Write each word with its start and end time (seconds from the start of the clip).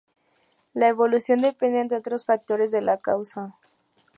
La 0.73 0.87
evolución 0.87 1.41
depende 1.43 1.79
entre 1.79 1.99
otros 1.99 2.25
factores 2.25 2.71
de 2.71 2.81
la 2.81 2.97
causa. 3.01 3.53